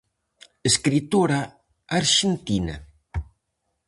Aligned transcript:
Escritora 0.69 1.39
arxentina. 1.99 2.75